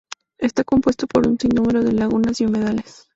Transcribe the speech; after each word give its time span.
Está 0.39 0.63
compuesto 0.63 1.05
por 1.05 1.27
un 1.27 1.39
sinnúmero 1.39 1.83
de 1.83 1.91
lagunas 1.91 2.41
y 2.41 2.45
humedales. 2.47 3.07